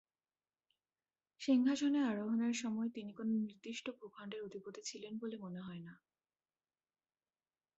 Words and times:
সিংহাসনে 1.41 1.99
আরোহণের 2.03 2.55
সময় 2.55 2.89
তিনি 2.89 3.11
কোনো 3.13 3.31
নির্দিষ্ট 3.39 3.85
ভূখন্ডের 3.97 4.41
অধিপতি 4.43 4.81
ছিলেন 4.85 5.13
বলে 5.17 5.35
মনে 5.37 5.61
হয় 5.61 5.81
না। 5.81 5.93